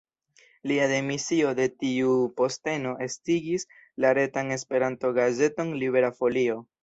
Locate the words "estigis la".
3.07-4.13